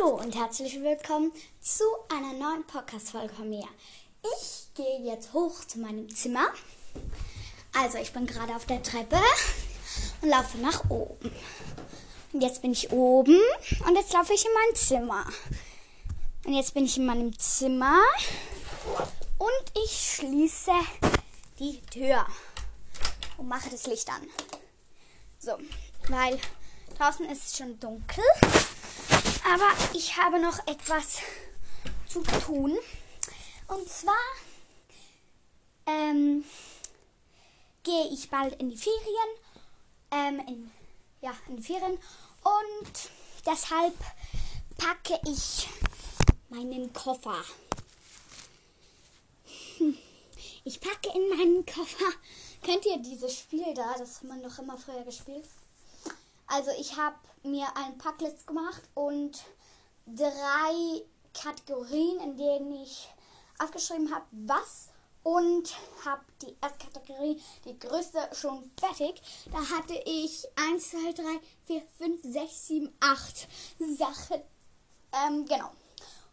[0.00, 3.66] Hallo und herzlich willkommen zu einer neuen Podcast-Folge von mir.
[4.22, 6.46] Ich gehe jetzt hoch zu meinem Zimmer.
[7.76, 9.20] Also, ich bin gerade auf der Treppe
[10.20, 11.32] und laufe nach oben.
[12.32, 13.38] Und jetzt bin ich oben
[13.86, 15.24] und jetzt laufe ich in mein Zimmer.
[16.44, 18.00] Und jetzt bin ich in meinem Zimmer
[19.38, 20.72] und ich schließe
[21.58, 22.26] die Tür
[23.36, 24.28] und mache das Licht an.
[25.38, 25.52] So,
[26.08, 26.38] weil
[26.98, 28.24] draußen ist es schon dunkel.
[29.50, 31.20] Aber ich habe noch etwas
[32.06, 32.76] zu tun.
[33.68, 34.14] Und zwar
[35.86, 36.44] ähm,
[37.82, 39.30] gehe ich bald in die Ferien.
[40.10, 40.70] Ähm, in,
[41.22, 41.98] ja, in die Ferien.
[42.42, 43.10] Und
[43.46, 43.94] deshalb
[44.76, 45.66] packe ich
[46.50, 47.42] meinen Koffer.
[50.64, 52.12] Ich packe in meinen Koffer.
[52.62, 53.94] Kennt ihr dieses Spiel da?
[53.96, 55.48] Das hat man doch immer früher gespielt.
[56.46, 59.44] Also ich habe mir ein Packlist gemacht und
[60.06, 63.08] drei Kategorien, in denen ich
[63.58, 64.88] aufgeschrieben habe, was
[65.22, 69.20] und habe die erste Kategorie, die größte, schon fertig.
[69.52, 71.22] Da hatte ich 1, 2, 3,
[71.66, 73.48] 4, 5, 6, 7, 8
[73.98, 74.42] Sachen.
[75.12, 75.70] Ähm, genau.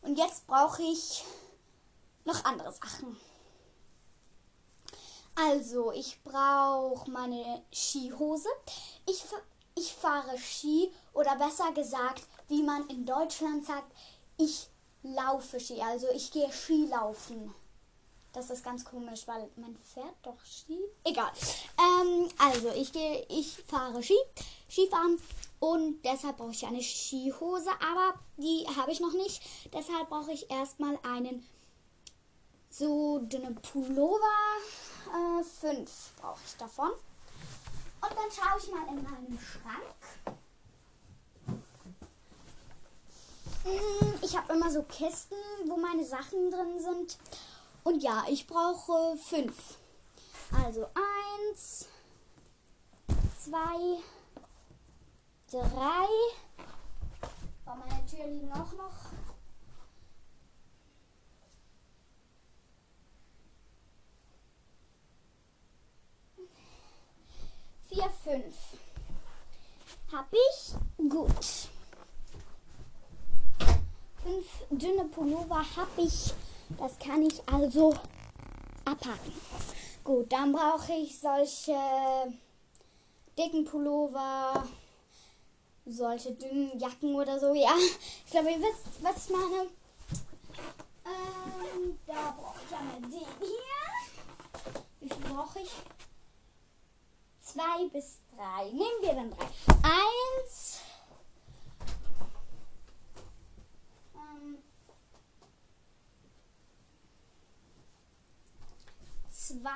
[0.02, 1.24] Und jetzt brauche ich
[2.24, 3.18] noch andere Sachen.
[5.36, 8.48] Also, ich brauche meine Skihose.
[9.08, 9.26] Ich
[9.78, 13.92] ich fahre Ski oder besser gesagt, wie man in Deutschland sagt,
[14.38, 14.68] ich
[15.04, 15.82] laufe Ski.
[15.82, 17.54] Also ich gehe Skilaufen.
[18.32, 20.80] Das ist ganz komisch, weil man fährt doch Ski.
[21.04, 21.32] Egal.
[21.78, 24.18] Ähm, also ich gehe, ich fahre Ski,
[24.70, 25.18] Skifahren
[25.60, 29.42] und deshalb brauche ich eine Skihose, aber die habe ich noch nicht.
[29.74, 31.46] Deshalb brauche ich erstmal einen
[32.70, 34.20] so dünne Pullover.
[35.08, 35.86] Äh,
[36.20, 36.92] brauche ich davon.
[38.08, 39.96] Und dann schaue ich mal in meinen Schrank.
[43.64, 47.18] Hm, ich habe immer so Kästen, wo meine Sachen drin sind.
[47.84, 49.78] Und ja, ich brauche fünf.
[50.64, 51.88] Also eins,
[53.40, 54.00] zwei,
[55.52, 56.08] drei.
[57.64, 58.94] Vor meiner Tür liegen auch noch
[67.96, 68.56] 4, 5.
[70.12, 71.10] Hab ich?
[71.10, 71.70] Gut.
[74.22, 76.34] Fünf dünne Pullover habe ich.
[76.78, 77.96] Das kann ich also
[78.84, 79.32] abhaken.
[80.04, 81.78] Gut, dann brauche ich solche
[83.38, 84.68] dicken Pullover,
[85.86, 87.54] solche dünnen Jacken oder so.
[87.54, 87.78] Ja,
[88.26, 89.70] ich glaube, ihr wisst, was ich meine.
[91.06, 93.56] Ähm, da brauche ich einmal den hier.
[95.00, 95.72] Wie viel brauche ich?
[97.56, 98.66] zwei bis drei.
[98.66, 99.46] Nehmen wir dann 3.
[100.44, 100.82] 1.
[104.14, 104.58] Ähm,
[109.32, 109.70] 2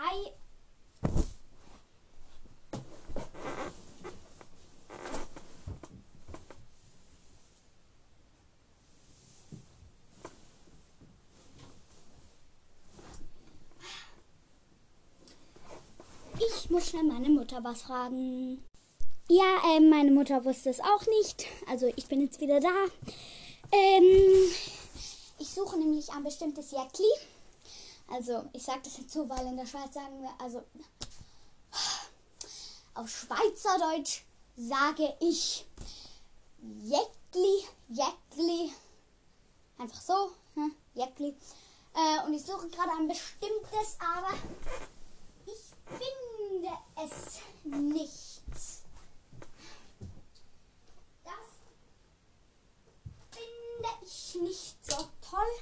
[16.79, 18.63] muss schnell meine Mutter was fragen.
[19.27, 21.45] Ja, ähm, meine Mutter wusste es auch nicht.
[21.67, 22.73] Also ich bin jetzt wieder da.
[23.69, 24.49] Ähm,
[25.39, 27.11] ich suche nämlich ein bestimmtes Jäckli.
[28.07, 30.63] Also ich sage das jetzt so, weil in der Schweiz sagen wir, also
[32.93, 34.21] auf Schweizerdeutsch
[34.55, 35.65] sage ich
[36.83, 38.71] Jäckli, Jäckli.
[39.79, 41.35] Einfach so, hm, Jäckli.
[41.93, 44.33] Äh, und ich suche gerade ein bestimmtes, aber
[45.97, 48.41] finde es nicht.
[51.23, 51.33] Das
[53.31, 55.53] finde ich nicht so toll.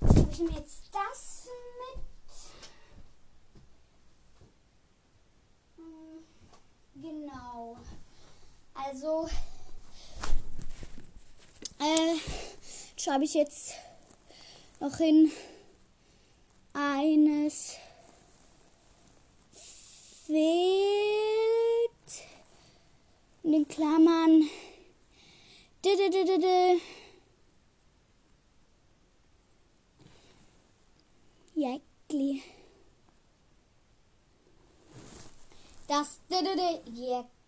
[0.00, 1.48] Habe ich mir jetzt das
[1.80, 2.04] mit.
[5.76, 6.24] Hm,
[6.94, 7.76] genau.
[8.74, 9.28] Also
[11.78, 12.16] äh,
[13.12, 13.74] schreibe ich jetzt
[14.80, 15.30] noch hin
[16.72, 17.76] eines
[20.24, 20.40] fehlt
[23.42, 24.48] in den Klammern
[31.54, 32.42] Jäckli.
[35.86, 36.18] Das
[36.86, 37.41] Jäckli.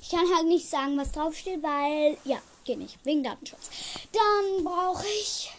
[0.00, 3.70] Ich kann halt nicht sagen, was draufsteht, weil ja, geht nicht, wegen Datenschutz.
[4.12, 5.52] Dann brauche ich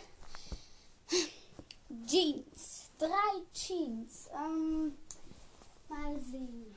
[2.08, 2.90] Jeans.
[3.00, 4.30] Drei Jeans.
[4.34, 4.94] Ähm,
[5.94, 6.76] Mal sehen.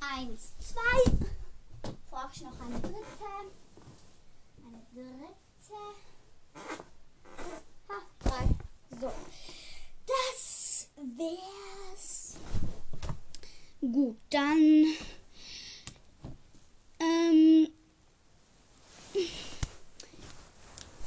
[0.00, 1.12] Eins, zwei.
[2.10, 2.94] Brauche ich noch eine dritte.
[4.64, 5.80] Eine dritte.
[7.88, 8.48] Ha, drei.
[9.00, 9.12] So.
[11.16, 12.34] Wär's.
[13.80, 14.86] Gut, dann.
[16.98, 17.68] Ähm.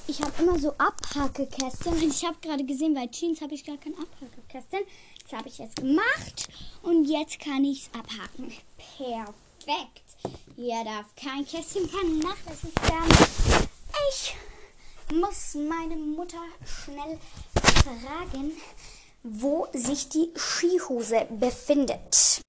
[0.09, 3.77] Ich habe immer so Abhackekästchen und ich habe gerade gesehen, bei Jeans habe ich gar
[3.77, 4.85] kein Abhackekästchen.
[5.23, 6.47] Das habe ich jetzt gemacht
[6.81, 8.53] und jetzt kann ich es abhaken.
[8.77, 10.03] Perfekt.
[10.55, 13.67] Hier darf kein Kästchen vernachlässigt werden.
[14.09, 14.35] Ich
[15.13, 17.19] muss meine Mutter schnell
[17.83, 18.53] fragen,
[19.29, 22.41] wo sich die Skihose befindet.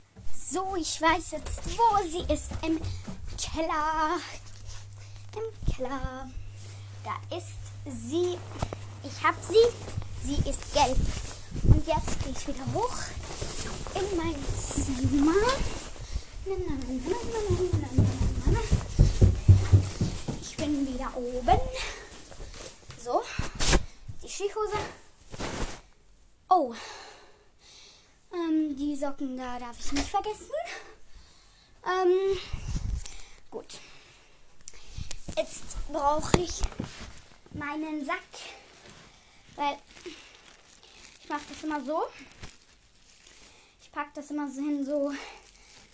[0.50, 2.50] So, ich weiß jetzt, wo sie ist.
[2.64, 2.80] Im
[3.36, 4.18] Keller.
[5.34, 6.30] Im Keller.
[7.04, 7.46] Da ist
[7.84, 8.38] sie.
[9.02, 9.66] Ich habe sie.
[10.24, 10.96] Sie ist gelb.
[11.64, 12.96] Und jetzt gehe ich wieder hoch
[13.94, 15.32] in mein Zimmer.
[20.40, 21.60] Ich bin wieder oben.
[23.02, 23.22] So,
[24.22, 24.78] die Skihose.
[26.60, 26.74] Oh,
[28.32, 30.50] ähm, die Socken da darf ich nicht vergessen.
[31.86, 32.36] Ähm,
[33.48, 33.78] gut.
[35.36, 36.60] Jetzt brauche ich
[37.52, 38.24] meinen Sack,
[39.54, 39.78] weil
[41.22, 42.08] ich mache das immer so.
[43.80, 45.12] Ich packe das immer so in so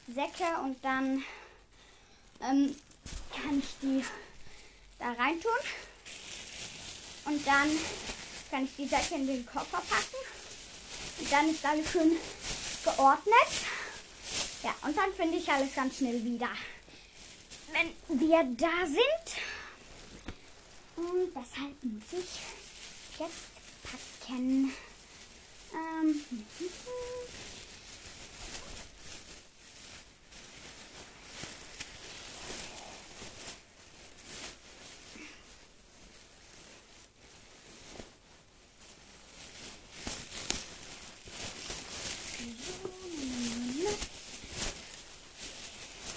[0.07, 1.23] Säcke und dann
[2.41, 2.75] ähm,
[3.37, 4.03] kann ich die
[4.99, 5.53] da reintun.
[7.27, 7.69] Und dann
[8.51, 10.34] kann ich die Säcke in den Koffer packen.
[11.31, 12.13] Dann ist alles schön
[12.85, 13.49] geordnet.
[14.63, 16.49] Ja, und dann finde ich alles ganz schnell wieder.
[17.73, 19.45] Wenn wir da sind.
[20.97, 24.73] Und deshalb muss ich jetzt packen.
[25.73, 26.25] Ähm.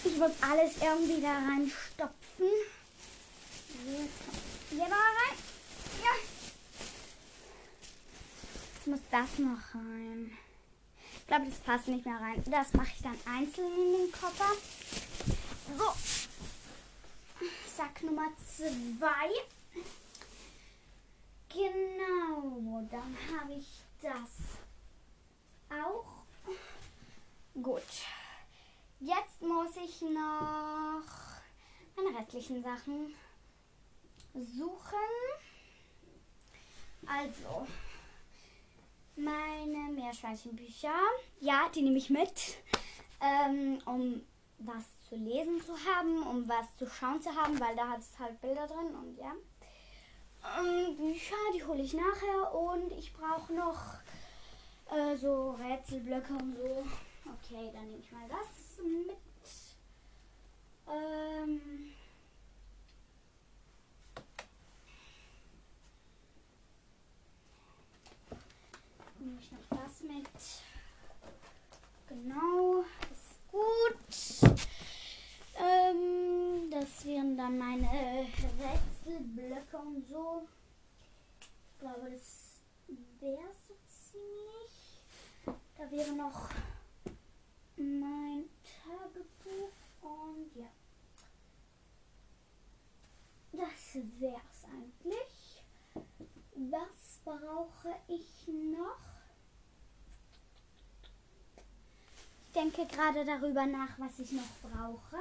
[0.04, 2.50] Ich muss alles irgendwie da reinstopfen.
[4.70, 5.38] Hier noch rein.
[6.04, 6.16] Ja.
[8.76, 10.38] Jetzt muss das noch rein.
[11.20, 12.44] Ich glaube, das passt nicht mehr rein.
[12.46, 14.54] Das mache ich dann einzeln in den Koffer.
[15.78, 15.94] So.
[17.76, 19.30] Sack Nummer zwei.
[21.50, 23.68] Genau, dann habe ich
[24.02, 24.58] das
[25.70, 26.06] auch.
[27.62, 27.84] Gut.
[29.00, 31.04] Jetzt muss ich noch
[32.28, 33.16] meine restlichen Sachen
[34.34, 34.98] suchen.
[37.06, 37.68] Also,
[39.16, 40.94] meine Meerschweinchenbücher.
[41.40, 42.58] Ja, die nehme ich mit,
[43.22, 44.22] ähm, um
[44.60, 48.20] was zu lesen zu haben, um was zu schauen zu haben, weil da hat es
[48.20, 49.34] halt Bilder drin und ja.
[50.60, 53.96] Ähm, Bücher, die hole ich nachher und ich brauche noch
[54.92, 56.86] äh, so Rätselblöcke und so.
[57.26, 59.18] Okay, dann nehme ich mal das mit.
[60.90, 61.94] Ähm,
[69.28, 70.28] nehme ich noch das mit.
[72.08, 74.52] Genau, ist gut.
[75.60, 77.90] Ähm, das wären dann meine
[78.60, 80.48] Rätselblöcke und so.
[81.42, 82.62] Ich glaube, das
[83.20, 85.58] wäre so ziemlich.
[85.78, 86.50] Da wäre noch
[87.76, 88.46] mein
[88.84, 90.68] Tagebuch und ja.
[93.52, 95.48] Das wär's eigentlich.
[96.60, 98.98] Was brauche ich noch?
[102.46, 105.18] Ich denke gerade darüber nach, was ich noch brauche.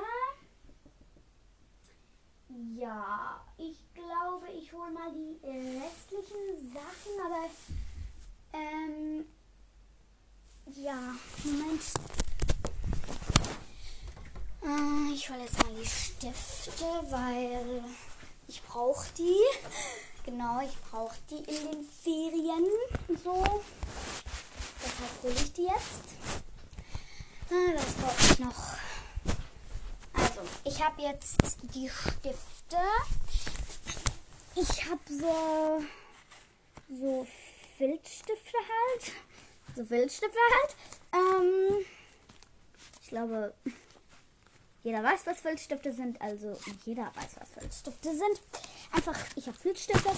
[2.79, 7.51] Ja, ich glaube, ich hole mal die restlichen Sachen, aber
[8.55, 9.27] ähm,
[10.75, 11.15] ja,
[11.45, 11.83] Moment.
[14.63, 17.85] Äh, ich hole jetzt mal die Stifte, weil
[18.49, 19.37] ich brauche die.
[20.25, 22.67] Genau, ich brauche die in den Ferien.
[23.23, 23.63] So.
[24.83, 26.46] Deshalb hole ich die jetzt.
[27.51, 28.77] Äh, was brauche ich noch?
[30.15, 31.37] Also, ich habe jetzt
[31.75, 32.77] die Stifte.
[34.55, 35.83] Ich habe so,
[36.89, 37.27] so
[37.79, 39.13] Filzstifte halt.
[39.77, 40.77] So Filzstifte halt.
[41.13, 41.85] Ähm,
[43.03, 43.55] ich glaube,
[44.83, 46.21] jeder weiß, was Filzstifte sind.
[46.21, 48.41] Also jeder weiß, was Filzstifte sind.
[48.93, 50.11] Einfach, ich habe Filzstifte.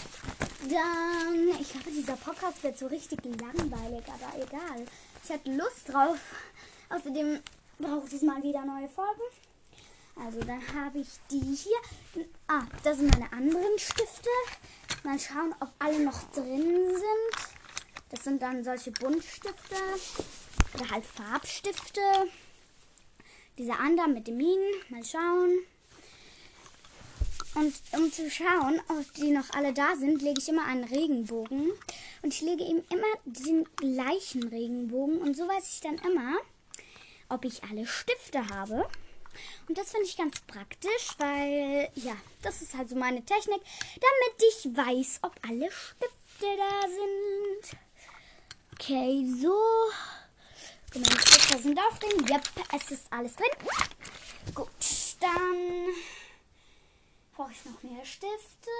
[0.62, 4.86] Dann, ich glaube, dieser Podcast wird so richtig langweilig, aber egal.
[5.24, 6.18] Ich hatte Lust drauf.
[6.90, 7.40] Außerdem
[7.78, 9.22] braucht es mal wieder neue Folgen.
[10.16, 12.26] Also dann habe ich die hier.
[12.48, 14.30] Ah, das sind meine anderen Stifte.
[15.04, 17.48] Mal schauen, ob alle noch drin sind.
[18.10, 19.76] Das sind dann solche Buntstifte
[20.74, 22.00] oder halt Farbstifte.
[23.58, 24.82] Dieser andere mit dem Minen.
[24.88, 25.58] Mal schauen.
[27.54, 31.70] Und um zu schauen, ob die noch alle da sind, lege ich immer einen Regenbogen.
[32.22, 35.18] Und ich lege eben immer den gleichen Regenbogen.
[35.18, 36.36] Und so weiß ich dann immer,
[37.28, 38.88] ob ich alle Stifte habe.
[39.68, 43.60] Und das finde ich ganz praktisch, weil, ja, das ist halt so meine Technik,
[43.94, 47.78] damit ich weiß, ob alle Stifte da sind.
[48.72, 49.56] Okay, so.
[50.90, 52.26] Genau, die Stifte sind auch drin.
[52.28, 53.46] Yep, es ist alles drin.
[54.54, 54.68] Gut,
[55.20, 55.94] dann
[57.36, 58.70] brauche ich noch mehr Stifte.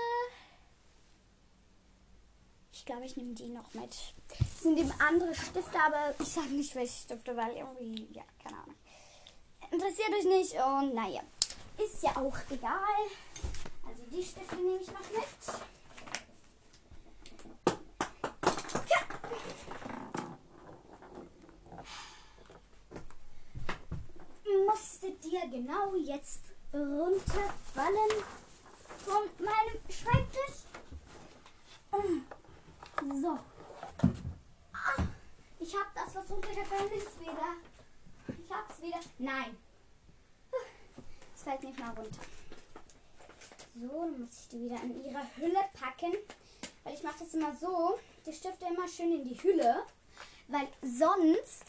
[2.78, 3.90] Ich glaube, ich nehme die noch mit.
[4.28, 8.56] Das sind eben andere Stifte, aber ich sage nicht, welche Stifte, weil irgendwie, ja, keine
[8.56, 8.76] Ahnung.
[9.72, 11.20] Interessiert euch nicht und naja,
[11.76, 12.78] ist ja auch egal.
[13.86, 15.26] Also die Stifte nehme ich noch mit.
[24.66, 26.42] Musste dir genau jetzt
[26.72, 28.24] runterfallen
[29.04, 30.68] von meinem Schreibtisch?
[33.00, 33.38] So.
[34.72, 35.02] Ah,
[35.60, 37.54] ich habe das, was runtergefallen ist, wieder.
[38.26, 38.98] Ich hab's wieder.
[39.18, 39.56] Nein.
[41.34, 42.20] Es fällt nicht mal runter.
[43.74, 46.12] So, dann muss ich die wieder in ihre Hülle packen.
[46.82, 47.98] Weil ich mache das immer so.
[48.26, 49.84] Die Stifte immer schön in die Hülle.
[50.48, 51.64] Weil sonst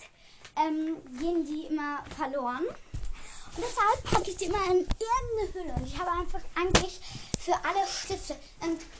[0.55, 2.65] ähm, gehen die immer verloren.
[2.65, 5.73] Und deshalb packe ich die immer in irgendeine Hülle.
[5.75, 6.99] Und ich habe einfach eigentlich
[7.39, 8.35] für alle Stifte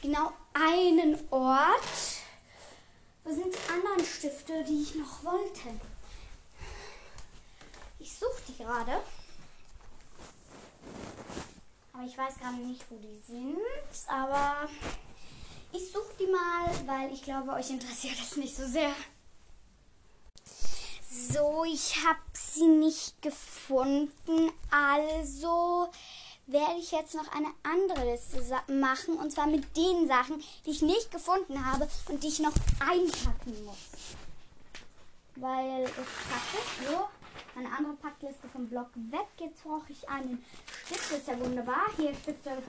[0.01, 2.18] genau einen Ort.
[3.23, 5.79] Wo sind die anderen Stifte, die ich noch wollte?
[7.99, 9.01] Ich suche die gerade.
[11.93, 13.59] Aber ich weiß gerade nicht, wo die sind.
[14.07, 14.69] Aber
[15.71, 18.93] ich suche die mal, weil ich glaube, euch interessiert das nicht so sehr.
[21.11, 24.51] So, ich habe sie nicht gefunden.
[24.71, 25.89] Also
[26.51, 28.41] werde ich jetzt noch eine andere Liste
[28.71, 29.15] machen.
[29.15, 33.65] Und zwar mit den Sachen, die ich nicht gefunden habe und die ich noch einpacken
[33.65, 34.15] muss.
[35.35, 37.07] Weil das packe so
[37.57, 39.27] eine andere Packliste vom Blog weg.
[39.39, 40.43] Jetzt brauche ich einen
[40.85, 41.11] Stift.
[41.11, 41.85] Das ist ja wunderbar.
[41.95, 42.61] Hier Stifte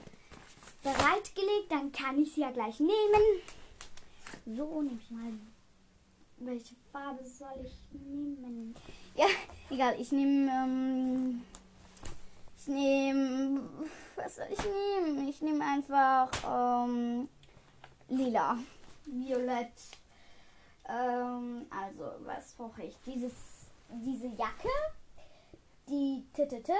[0.82, 1.70] bereitgelegt.
[1.70, 3.42] Dann kann ich sie ja gleich nehmen.
[4.46, 5.32] So, nehme ich mal.
[6.38, 8.74] Welche Farbe soll ich nehmen?
[9.14, 9.26] Ja,
[9.70, 9.96] egal.
[9.98, 10.50] Ich nehme.
[10.50, 11.42] Ähm,
[12.60, 13.68] ich nehme.
[14.16, 15.28] Was soll ich nehmen?
[15.28, 16.30] Ich nehme einfach.
[16.46, 17.28] Ähm,
[18.08, 18.58] lila.
[19.06, 19.72] Violett.
[20.88, 22.96] Ähm, also, was brauche ich?
[23.06, 23.60] Dieses
[23.92, 24.68] diese Jacke,
[25.88, 26.74] die Tittete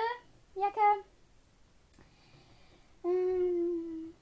[0.54, 1.04] Jacke.
[3.04, 4.14] Ähm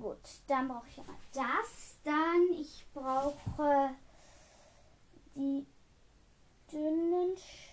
[0.00, 1.98] gut, dann brauche ich aber das.
[2.04, 3.90] Dann ich brauche
[5.34, 5.66] die
[6.72, 7.67] dünnen Stifte.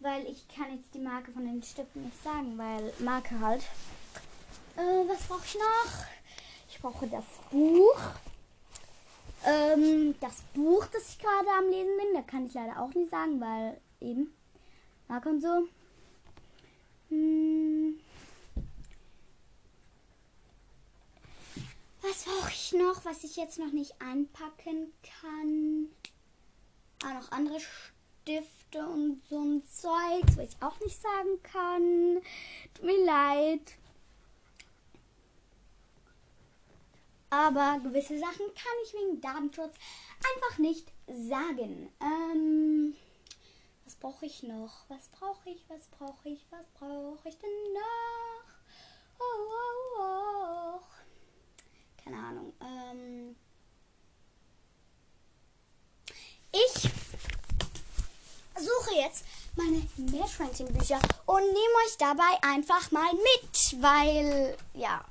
[0.00, 3.62] Weil ich kann jetzt die Marke von den Stiften nicht sagen, weil Marke halt.
[4.76, 6.06] Äh, was brauche ich noch?
[6.68, 7.98] Ich brauche das Buch.
[9.44, 13.10] Ähm, das Buch, das ich gerade am Lesen bin, da kann ich leider auch nicht
[13.10, 14.32] sagen, weil eben
[15.08, 15.68] Marke und so.
[17.08, 18.00] Hm.
[22.02, 25.88] Was brauche ich noch, was ich jetzt noch nicht anpacken kann?
[27.06, 32.20] Ah, noch andere Stifte und so ein Zeug, was ich auch nicht sagen kann.
[32.74, 33.78] Tut mir leid.
[37.36, 39.74] aber gewisse Sachen kann ich wegen Datenschutz
[40.18, 41.92] einfach nicht sagen.
[42.00, 42.96] Ähm,
[43.84, 44.88] was brauche ich noch?
[44.88, 45.64] Was brauche ich?
[45.68, 46.46] Was brauche ich?
[46.50, 49.18] Was brauche ich denn noch?
[49.18, 49.52] Oh,
[49.98, 50.80] oh, oh.
[52.02, 52.52] Keine Ahnung.
[52.60, 53.36] Ähm,
[56.56, 56.90] ich
[58.58, 59.24] suche jetzt
[59.56, 65.04] meine Meerschweinchen-Bücher und nehme euch dabei einfach mal mit, weil ja,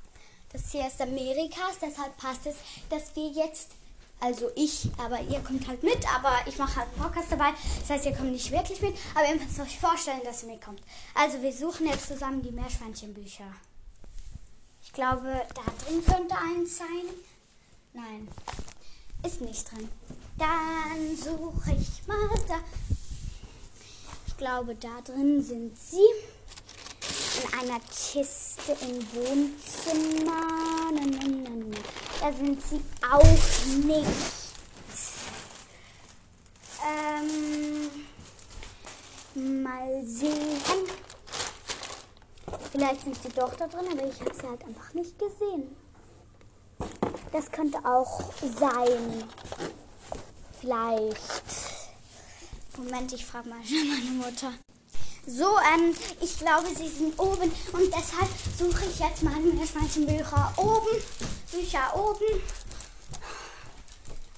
[0.52, 2.56] das hier ist Amerikas, deshalb passt es,
[2.88, 3.70] dass wir jetzt,
[4.20, 7.52] also ich, aber ihr kommt halt mit, aber ich mache halt einen Podcast dabei.
[7.80, 10.80] Das heißt, ihr kommt nicht wirklich mit, aber ihr müsst euch vorstellen, dass ihr mitkommt.
[11.14, 13.52] Also wir suchen jetzt zusammen die Meerschweinchenbücher.
[14.82, 17.06] Ich glaube, da drin könnte eins sein.
[17.92, 18.28] Nein,
[19.24, 19.88] ist nicht drin.
[20.38, 22.60] Dann suche ich mal da.
[24.26, 25.96] Ich glaube, da drin sind sie
[27.42, 30.46] in einer Kiste im Wohnzimmer.
[32.20, 33.22] Da sind sie auch
[33.86, 34.10] nicht.
[36.86, 37.90] Ähm,
[39.34, 40.60] mal sehen.
[42.72, 45.74] Vielleicht sind sie doch da drin, aber ich habe sie halt einfach nicht gesehen.
[47.32, 49.24] Das könnte auch sein.
[50.66, 51.16] Vielleicht.
[52.76, 54.52] Moment, ich frage mal meine Mutter.
[55.24, 60.88] So, ähm, ich glaube, sie sind oben und deshalb suche ich jetzt meine Meerschweinchenbücher oben.
[61.52, 62.42] Bücher oben.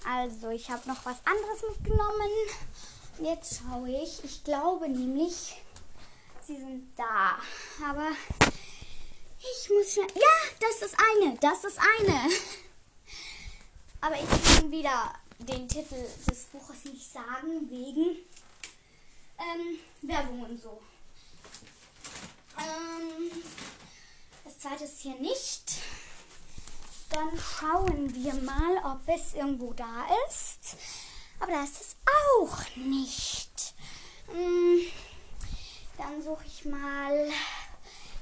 [0.07, 2.31] Also, ich habe noch was anderes mitgenommen.
[3.21, 4.23] Jetzt schaue ich.
[4.23, 5.57] Ich glaube nämlich,
[6.47, 7.39] sie sind da.
[7.89, 8.09] Aber
[9.39, 10.07] ich muss schnell.
[10.15, 11.39] Ja, das ist eine.
[11.39, 12.21] Das ist eine.
[14.03, 18.17] Aber ich kann wieder den Titel des Buches nicht sagen, wegen
[19.39, 20.81] ähm, Werbung und so.
[22.59, 23.31] Ähm,
[24.45, 25.75] das zweite ist hier nicht.
[27.11, 30.77] Dann schauen wir mal, ob es irgendwo da ist.
[31.41, 31.97] Aber da ist es
[32.41, 33.75] auch nicht.
[34.27, 34.81] Hm,
[35.97, 37.31] dann suche ich mal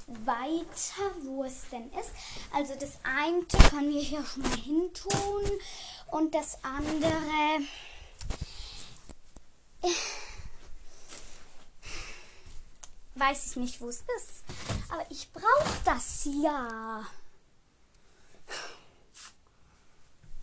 [0.07, 2.11] weiter, wo es denn ist.
[2.53, 5.59] Also das eine können wir hier schon mal hin tun.
[6.11, 7.11] Und das andere...
[13.19, 14.43] weiß ich nicht, wo es ist.
[14.89, 17.05] Aber ich brauche das ja.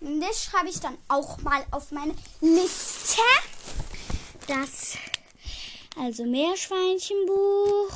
[0.00, 3.22] Das schreibe ich dann auch mal auf meine Liste.
[4.46, 4.98] Das,
[5.96, 7.92] also Meerschweinchenbuch.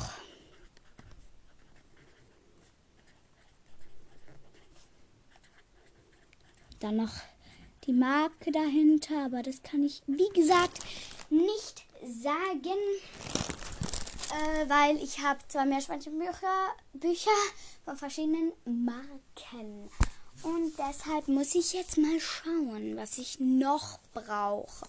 [6.79, 7.11] Dann noch
[7.85, 10.79] die Marke dahinter, aber das kann ich, wie gesagt,
[11.29, 12.79] nicht sagen
[14.31, 17.31] äh, weil ich habe zwei Meerschweinchenbücher Bücher
[17.85, 19.89] von verschiedenen Marken.
[20.41, 24.87] Und deshalb muss ich jetzt mal schauen, was ich noch brauche.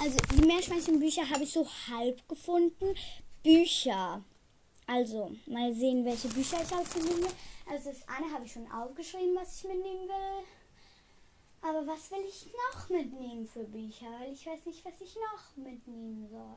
[0.00, 2.94] Also die Meerschweinchenbücher habe ich so halb gefunden.
[3.42, 4.24] Bücher.
[4.86, 7.30] Also, mal sehen, welche Bücher ich ausnehmen will.
[7.68, 10.44] Also das eine habe ich schon aufgeschrieben, was ich mitnehmen will.
[11.68, 14.06] Aber was will ich noch mitnehmen für Bücher?
[14.20, 16.56] Weil ich weiß nicht, was ich noch mitnehmen soll.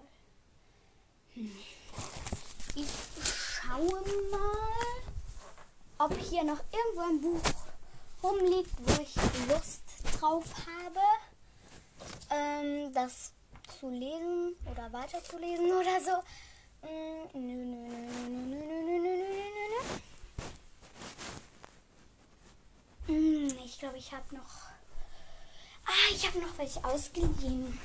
[2.76, 2.88] Ich
[3.26, 5.02] schaue mal,
[5.98, 7.42] ob hier noch irgendwo ein Buch
[8.22, 9.16] rumliegt, wo ich
[9.48, 9.82] Lust
[10.20, 11.00] drauf habe,
[12.30, 13.34] ähm, das
[13.80, 16.22] zu lesen oder weiterzulesen oder so.
[16.84, 19.16] Nö, nö, nö, nö, nö, nö, nö, nö,
[23.08, 23.56] nö, nö.
[23.66, 24.69] Ich glaube, ich habe noch.
[25.90, 27.80] Ah, ich habe noch welche ausgeliehen.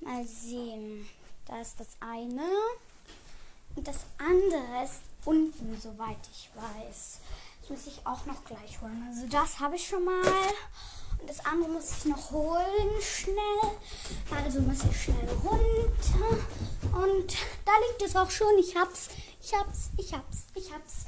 [0.00, 1.08] Mal sehen.
[1.46, 2.46] Da ist das eine.
[3.74, 7.20] Und das andere ist unten, soweit ich weiß.
[7.62, 9.02] Das muss ich auch noch gleich holen.
[9.08, 10.20] Also das habe ich schon mal.
[11.18, 14.44] Und das andere muss ich noch holen, schnell.
[14.44, 16.36] Also muss ich schnell runter.
[17.02, 18.58] Und da liegt es auch schon.
[18.58, 19.08] Ich hab's,
[19.42, 21.06] ich hab's, ich hab's, ich hab's.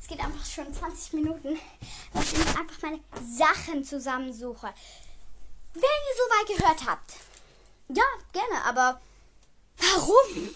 [0.00, 1.58] Es geht einfach schon 20 Minuten,
[2.12, 4.74] dass ich einfach meine Sachen zusammensuche.
[5.72, 7.14] Wenn ihr so weit gehört habt,
[7.88, 9.00] ja, gerne, aber
[9.78, 10.54] warum?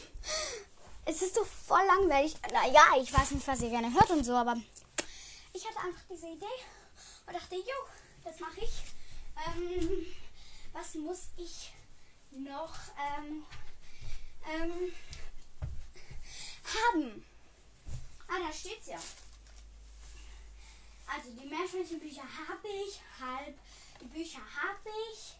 [1.06, 2.36] Es ist doch voll langweilig.
[2.52, 4.54] Naja, ich weiß nicht, was ihr gerne hört und so, aber
[5.54, 6.44] ich hatte einfach diese Idee
[7.26, 7.62] und dachte, jo,
[8.24, 8.82] das mache ich.
[9.56, 10.06] Ähm,
[10.74, 11.72] was muss ich
[12.32, 12.74] noch
[13.18, 13.44] ähm,
[14.46, 14.92] ähm,
[16.74, 17.24] haben?
[18.28, 18.98] Ah, da steht's ja.
[21.07, 23.59] Also die Meerschweinchenbücher habe ich, halb
[24.00, 25.35] die Bücher habe ich,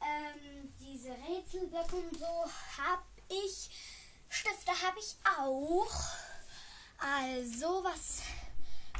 [0.00, 2.44] ähm, diese Rätselböcke und so
[2.78, 3.70] habe ich,
[4.28, 5.92] Stifte habe ich auch.
[6.98, 8.22] Also, was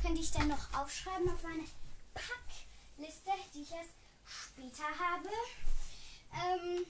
[0.02, 1.64] könnte ich denn noch aufschreiben auf meine
[2.12, 3.94] Packliste, die ich erst
[4.26, 5.28] später habe?
[6.34, 6.86] Ähm,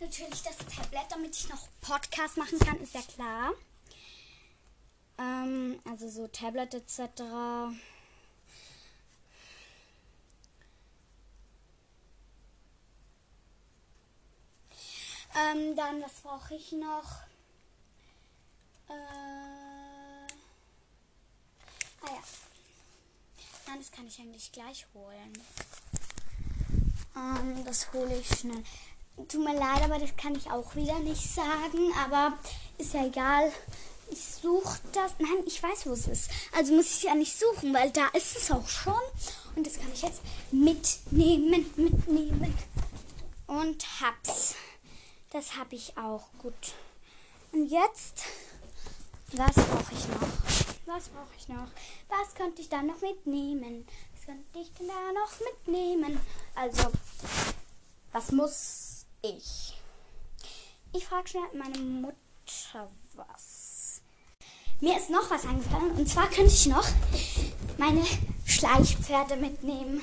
[0.00, 3.52] natürlich das Tablet, damit ich noch Podcast machen kann, ist ja klar.
[5.18, 7.22] Ähm, also so Tablet etc.
[15.34, 17.22] Ähm, dann, was brauche ich noch?
[18.88, 18.92] Äh,
[22.02, 22.22] ah ja.
[23.66, 25.32] Nein, das kann ich eigentlich gleich holen.
[27.14, 28.64] Ähm, das hole ich schnell.
[29.26, 31.92] Tut mir leid, aber das kann ich auch wieder nicht sagen.
[32.04, 32.38] Aber
[32.78, 33.52] ist ja egal.
[34.10, 35.12] Ich suche das.
[35.18, 36.30] Nein, ich weiß, wo es ist.
[36.56, 38.94] Also muss ich es ja nicht suchen, weil da ist es auch schon.
[39.56, 42.54] Und das kann ich jetzt mitnehmen, mitnehmen.
[43.46, 44.54] Und hab's.
[45.30, 46.28] Das habe ich auch.
[46.38, 46.54] Gut.
[47.52, 48.22] Und jetzt,
[49.32, 50.28] was brauche ich noch?
[50.86, 51.68] Was brauche ich noch?
[52.08, 53.86] Was könnte ich da noch mitnehmen?
[54.14, 56.20] Was könnte ich denn da noch mitnehmen?
[56.54, 56.90] Also,
[58.12, 58.87] was muss
[59.22, 59.74] ich?
[60.92, 64.00] Ich frage schnell meine Mutter was.
[64.80, 65.90] Mir ist noch was eingefallen.
[65.92, 66.86] Und zwar könnte ich noch
[67.78, 68.04] meine
[68.46, 70.00] Schleichpferde mitnehmen.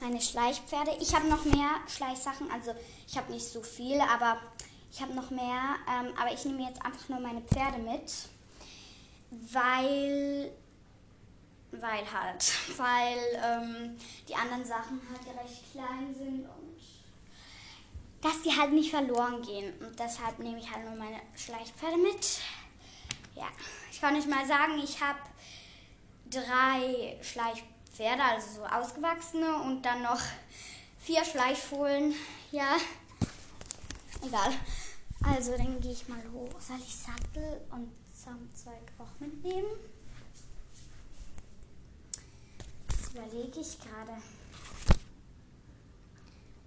[0.00, 0.92] Meine Schleichpferde.
[1.00, 2.50] Ich habe noch mehr Schleichsachen.
[2.50, 2.74] Also
[3.06, 4.38] ich habe nicht so viele, aber
[4.92, 5.76] ich habe noch mehr.
[5.88, 8.28] Ähm, aber ich nehme jetzt einfach nur meine Pferde mit.
[9.30, 10.50] Weil.
[11.70, 12.52] Weil halt.
[12.76, 13.96] Weil ähm,
[14.28, 16.46] die anderen Sachen halt recht klein sind
[18.20, 19.72] dass die halt nicht verloren gehen.
[19.80, 22.40] Und deshalb nehme ich halt nur meine Schleichpferde mit.
[23.34, 23.48] Ja,
[23.90, 25.18] ich kann nicht mal sagen, ich habe
[26.30, 30.20] drei Schleichpferde, also so ausgewachsene und dann noch
[30.98, 32.14] vier Schleichfohlen.
[32.52, 32.76] Ja,
[34.22, 34.52] egal.
[35.22, 36.60] Also dann gehe ich mal hoch.
[36.60, 39.68] Soll ich Sattel und Zaumzeug auch mitnehmen?
[42.88, 44.22] Das überlege ich gerade.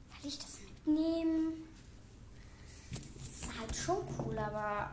[0.10, 0.73] Soll ich das mitnehmen?
[3.20, 4.92] Das ist halt schon cool, aber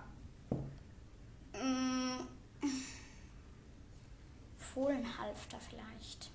[1.53, 2.27] Mm.
[4.57, 6.31] Fohlenhalfter vielleicht.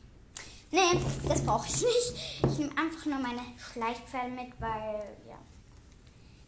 [0.71, 2.43] Nee, das brauche ich nicht.
[2.43, 5.37] Ich nehme einfach nur meine Schleichpferde mit, weil, ja.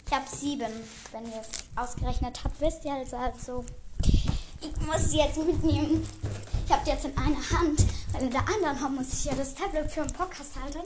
[0.05, 0.71] Ich habe sieben.
[1.11, 3.65] Wenn ihr es ausgerechnet habt, wisst ihr also, also
[4.61, 6.05] ich muss sie jetzt mitnehmen.
[6.65, 9.35] Ich habe die jetzt in einer Hand, weil in der anderen Hand muss ich ja
[9.35, 10.79] das Tablet für einen Podcast halten.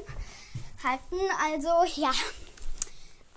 [0.84, 2.10] Halten, also ja.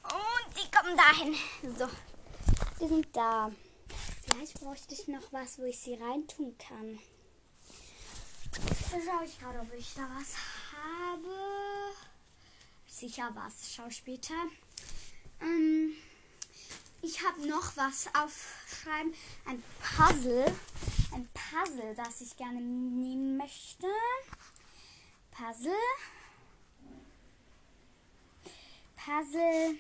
[0.03, 1.35] Und die kommen dahin.
[1.79, 1.89] So,
[2.81, 3.51] die sind da.
[4.25, 6.99] Vielleicht bräuchte ich noch was, wo ich sie reintun kann.
[8.53, 10.37] Da schaue ich gerade, ob ich da was
[10.73, 11.95] habe.
[12.87, 13.75] Sicher was.
[13.75, 14.35] Schau später.
[15.41, 15.93] Ähm,
[17.03, 19.15] ich habe noch was aufschreiben.
[19.45, 20.47] Ein Puzzle.
[21.13, 23.87] Ein Puzzle, das ich gerne nehmen möchte.
[25.33, 25.73] Puzzle.
[29.05, 29.77] Puzzle.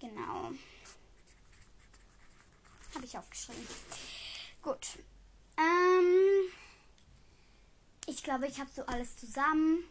[0.00, 0.52] Genau.
[2.94, 3.66] Habe ich aufgeschrieben.
[4.62, 4.98] Gut.
[5.56, 6.52] Ähm,
[8.06, 9.82] ich glaube, ich habe so alles zusammen.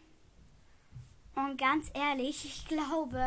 [1.36, 3.22] Und ganz ehrlich, ich glaube,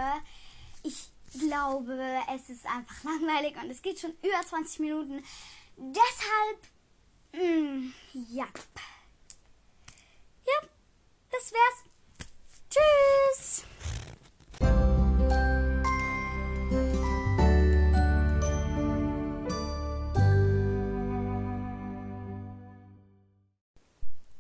[0.82, 5.22] ich glaube, es ist einfach langweilig und es geht schon über 20 Minuten.
[5.76, 6.66] Deshalb,
[7.32, 7.94] mh, mm,
[8.30, 8.48] ja.
[10.46, 10.68] Ja,
[11.30, 11.89] das wär's.
[12.70, 13.64] Tschüss.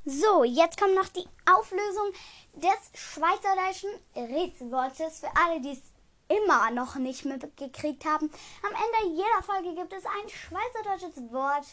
[0.04, 2.12] So, jetzt kommt noch die Auflösung
[2.54, 5.82] des schweizerdeutschen Rätselwortes für alle, die es
[6.28, 8.30] immer noch nicht mitgekriegt haben.
[8.62, 11.66] Am Ende jeder Folge gibt es ein schweizerdeutsches Wort,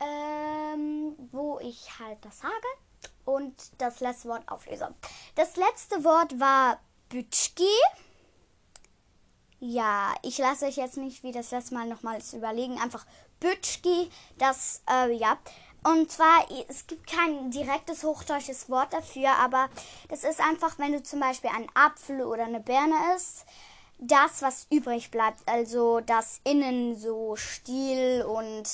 [0.00, 2.66] ähm, wo ich halt das sage
[3.24, 4.94] und das letzte Wort auflöse.
[5.34, 7.68] Das letzte Wort war Bütschki.
[9.60, 12.78] Ja, ich lasse euch jetzt nicht wie das letzte Mal nochmals überlegen.
[12.80, 13.06] Einfach
[13.40, 15.38] Bütschki, das, äh, ja.
[15.84, 19.68] Und zwar, es gibt kein direktes hochdeutsches Wort dafür, aber
[20.08, 23.44] das ist einfach, wenn du zum Beispiel einen Apfel oder eine Birne isst,
[23.98, 28.64] das, was übrig bleibt, also das Innen so Stiel und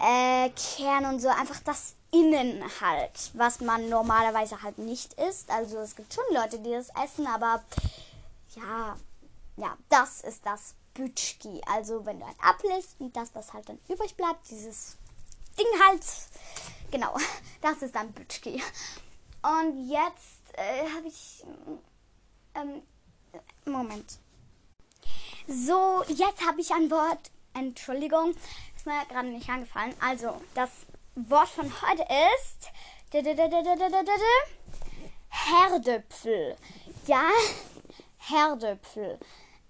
[0.00, 5.50] äh, Kern und so, einfach das Innen halt, was man normalerweise halt nicht isst.
[5.50, 7.62] Also es gibt schon Leute, die das essen, aber
[8.54, 8.96] ja,
[9.56, 11.62] ja, das ist das Bütschki.
[11.66, 14.96] Also wenn du ein Apfel isst und das, was halt dann übrig bleibt, dieses
[15.58, 16.04] Ding halt.
[16.90, 17.16] Genau,
[17.60, 18.62] das ist dann Bütschki.
[19.42, 21.44] Und jetzt äh, habe ich.
[22.54, 22.82] Ähm,
[23.64, 24.18] Moment.
[25.48, 27.30] So, jetzt habe ich ein Wort.
[27.54, 28.34] Entschuldigung,
[28.76, 29.94] ist mir gerade nicht angefallen.
[30.00, 30.70] Also, das
[31.14, 32.70] Wort von heute ist.
[35.28, 36.56] Herdöpfel.
[37.06, 37.28] Ja,
[38.18, 39.18] Herdöpfel.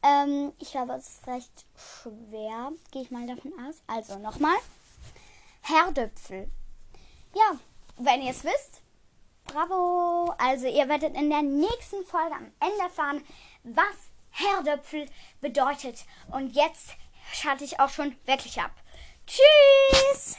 [0.02, 2.72] Ähm, ich glaube, es ist recht schwer.
[2.90, 3.82] Gehe ich mal davon aus.
[3.86, 4.56] Also, nochmal.
[5.62, 6.50] Herdöpfel.
[7.34, 7.58] Ja,
[7.96, 8.82] wenn ihr es wisst,
[9.44, 10.34] bravo.
[10.38, 13.24] Also ihr werdet in der nächsten Folge am Ende erfahren,
[13.64, 13.84] was
[14.30, 15.06] Herdöpfel
[15.40, 16.04] bedeutet.
[16.30, 16.90] Und jetzt
[17.32, 18.72] schalte ich auch schon wirklich ab.
[19.26, 20.38] Tschüss!